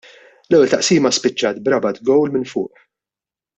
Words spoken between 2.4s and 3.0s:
fuq.